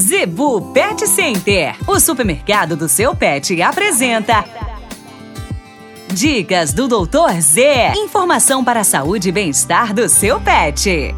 Zebu 0.00 0.72
Pet 0.72 1.08
Center, 1.08 1.74
o 1.84 1.98
supermercado 1.98 2.76
do 2.76 2.88
seu 2.88 3.16
pet, 3.16 3.60
apresenta. 3.60 4.44
Dicas 6.14 6.72
do 6.72 6.86
Doutor 6.86 7.32
Z. 7.40 7.94
Informação 7.96 8.62
para 8.62 8.80
a 8.80 8.84
saúde 8.84 9.30
e 9.30 9.32
bem-estar 9.32 9.92
do 9.92 10.08
seu 10.08 10.40
pet. 10.40 11.12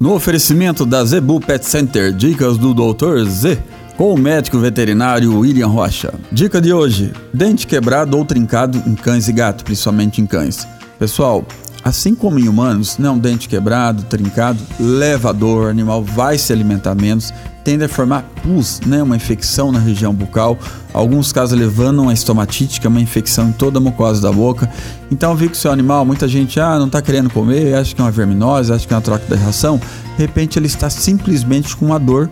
No 0.00 0.14
oferecimento 0.14 0.84
da 0.84 1.04
Zebu 1.04 1.38
Pet 1.38 1.64
Center, 1.64 2.12
dicas 2.12 2.58
do 2.58 2.74
Doutor 2.74 3.24
Z, 3.24 3.62
com 3.96 4.12
o 4.12 4.18
médico 4.18 4.58
veterinário 4.58 5.38
William 5.38 5.68
Rocha. 5.68 6.12
Dica 6.32 6.60
de 6.60 6.72
hoje: 6.72 7.12
dente 7.32 7.68
quebrado 7.68 8.18
ou 8.18 8.24
trincado 8.24 8.82
em 8.84 8.96
cães 8.96 9.28
e 9.28 9.32
gatos, 9.32 9.62
principalmente 9.62 10.20
em 10.20 10.26
cães. 10.26 10.66
Pessoal, 10.98 11.44
Assim 11.84 12.14
como 12.14 12.38
em 12.38 12.48
humanos, 12.48 12.96
né, 12.96 13.10
um 13.10 13.18
dente 13.18 13.46
quebrado, 13.46 14.04
trincado, 14.04 14.58
leva 14.80 15.34
dor, 15.34 15.66
o 15.66 15.68
animal 15.68 16.02
vai 16.02 16.38
se 16.38 16.50
alimentar 16.50 16.94
menos, 16.94 17.30
tende 17.62 17.84
a 17.84 17.88
formar 17.90 18.22
pus, 18.42 18.80
né, 18.86 19.02
uma 19.02 19.14
infecção 19.14 19.70
na 19.70 19.78
região 19.78 20.14
bucal, 20.14 20.58
alguns 20.94 21.30
casos 21.30 21.58
levando 21.58 22.08
a 22.08 22.12
estomatite, 22.14 22.80
que 22.80 22.86
é 22.86 22.90
uma 22.90 23.02
infecção 23.02 23.50
em 23.50 23.52
toda 23.52 23.78
a 23.78 23.82
mucosa 23.82 24.22
da 24.22 24.32
boca. 24.32 24.70
Então, 25.12 25.36
vi 25.36 25.46
que 25.46 25.52
o 25.52 25.56
seu 25.56 25.70
animal, 25.70 26.06
muita 26.06 26.26
gente 26.26 26.58
ah, 26.58 26.78
não 26.78 26.86
está 26.86 27.02
querendo 27.02 27.28
comer, 27.28 27.74
acha 27.74 27.94
que 27.94 28.00
é 28.00 28.04
uma 28.04 28.10
verminose, 28.10 28.72
acha 28.72 28.86
que 28.86 28.94
é 28.94 28.96
uma 28.96 29.02
troca 29.02 29.26
da 29.28 29.36
ração, 29.36 29.78
de 30.16 30.22
repente 30.22 30.58
ele 30.58 30.66
está 30.66 30.88
simplesmente 30.88 31.76
com 31.76 31.84
uma 31.84 32.00
dor 32.00 32.30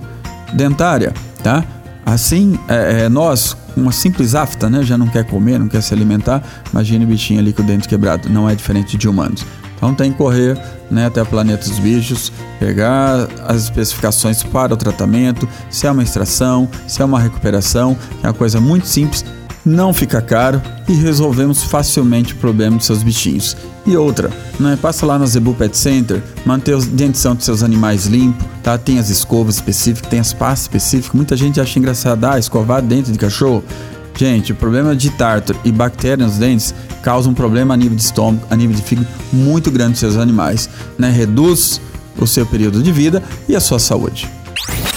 dentária, 0.54 1.12
tá? 1.42 1.62
Assim, 2.04 2.58
é, 2.68 3.02
é, 3.02 3.08
nós, 3.08 3.56
uma 3.76 3.92
simples 3.92 4.34
afta, 4.34 4.68
né, 4.68 4.82
já 4.82 4.98
não 4.98 5.06
quer 5.06 5.24
comer, 5.24 5.58
não 5.58 5.68
quer 5.68 5.82
se 5.82 5.94
alimentar, 5.94 6.42
imagine 6.72 7.04
o 7.04 7.08
bichinho 7.08 7.40
ali 7.40 7.52
com 7.52 7.62
o 7.62 7.66
dente 7.66 7.88
quebrado, 7.88 8.28
não 8.28 8.48
é 8.48 8.54
diferente 8.54 8.96
de 8.96 9.08
humanos. 9.08 9.44
Então 9.76 9.94
tem 9.94 10.12
que 10.12 10.18
correr 10.18 10.56
né, 10.90 11.06
até 11.06 11.22
o 11.22 11.26
planeta 11.26 11.68
dos 11.68 11.78
bichos, 11.78 12.32
pegar 12.60 13.28
as 13.46 13.64
especificações 13.64 14.42
para 14.42 14.74
o 14.74 14.76
tratamento, 14.76 15.48
se 15.70 15.86
é 15.86 15.90
uma 15.90 16.02
extração, 16.02 16.68
se 16.86 17.02
é 17.02 17.04
uma 17.04 17.18
recuperação, 17.18 17.96
é 18.22 18.26
uma 18.28 18.34
coisa 18.34 18.60
muito 18.60 18.86
simples 18.86 19.24
não 19.64 19.92
fica 19.92 20.20
caro 20.20 20.60
e 20.88 20.92
resolvemos 20.92 21.62
facilmente 21.62 22.34
o 22.34 22.36
problema 22.36 22.76
dos 22.76 22.86
seus 22.86 23.02
bichinhos. 23.02 23.56
E 23.86 23.96
outra, 23.96 24.30
né, 24.60 24.78
passa 24.80 25.04
lá 25.06 25.18
na 25.18 25.26
Zebu 25.26 25.54
Pet 25.54 25.76
Center, 25.76 26.22
manter 26.44 26.74
a 26.74 26.78
dentição 26.78 27.34
dos 27.34 27.44
seus 27.44 27.62
animais 27.62 28.06
limpo, 28.06 28.44
tá? 28.62 28.78
Tem 28.78 28.98
as 28.98 29.08
escovas 29.08 29.56
específicas, 29.56 30.08
tem 30.08 30.20
as 30.20 30.32
pastas 30.32 30.62
específicas. 30.62 31.14
Muita 31.14 31.36
gente 31.36 31.60
acha 31.60 31.78
engraçado, 31.78 32.24
ah, 32.24 32.38
escovar 32.38 32.82
dentro 32.82 33.12
de 33.12 33.18
cachorro. 33.18 33.64
Gente, 34.16 34.52
o 34.52 34.54
problema 34.54 34.94
de 34.94 35.10
tártaro 35.10 35.58
e 35.64 35.72
bactéria 35.72 36.24
nos 36.24 36.36
dentes 36.36 36.74
causa 37.02 37.28
um 37.28 37.34
problema 37.34 37.74
a 37.74 37.76
nível 37.76 37.96
de 37.96 38.02
estômago, 38.02 38.46
a 38.50 38.56
nível 38.56 38.76
de 38.76 38.82
fígado 38.82 39.08
muito 39.32 39.70
grande 39.70 39.92
nos 39.92 40.00
seus 40.00 40.16
animais, 40.16 40.68
né? 40.98 41.10
Reduz 41.10 41.80
o 42.18 42.26
seu 42.26 42.46
período 42.46 42.82
de 42.82 42.92
vida 42.92 43.22
e 43.48 43.56
a 43.56 43.60
sua 43.60 43.78
saúde. 43.78 44.41